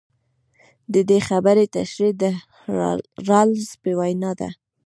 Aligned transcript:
د 0.93 0.95
دې 1.09 1.19
خبرې 1.27 1.65
تشرېح 1.75 2.13
د 2.21 2.23
رالز 3.27 3.67
په 3.81 3.89
وینا 3.99 4.31
ده. 4.39 4.49